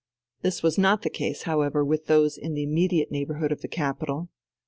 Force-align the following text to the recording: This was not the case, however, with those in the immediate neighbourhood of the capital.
This 0.41 0.63
was 0.63 0.79
not 0.79 1.03
the 1.03 1.11
case, 1.11 1.43
however, 1.43 1.85
with 1.85 2.07
those 2.07 2.35
in 2.35 2.55
the 2.55 2.63
immediate 2.63 3.11
neighbourhood 3.11 3.51
of 3.51 3.61
the 3.61 3.67
capital. 3.67 4.29